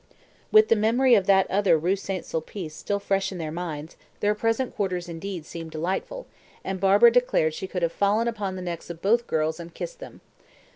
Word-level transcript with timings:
With 0.51 0.69
the 0.69 0.75
memory 0.75 1.13
of 1.13 1.27
that 1.27 1.47
other 1.51 1.77
Rue 1.77 1.95
St. 1.95 2.25
Sulpice 2.25 2.73
still 2.73 2.97
fresh 2.99 3.31
in 3.31 3.37
their 3.37 3.51
minds, 3.51 3.97
their 4.19 4.33
present 4.33 4.75
quarters 4.75 5.07
indeed 5.07 5.45
seemed 5.45 5.69
delightful; 5.69 6.25
and 6.63 6.79
Barbara 6.79 7.11
declared 7.11 7.53
she 7.53 7.67
could 7.67 7.83
have 7.83 7.91
fallen 7.93 8.27
upon 8.27 8.55
the 8.55 8.63
necks 8.63 8.89
of 8.89 8.99
both 8.99 9.27
girls 9.27 9.59
and 9.59 9.75
kissed 9.75 9.99
them. 9.99 10.21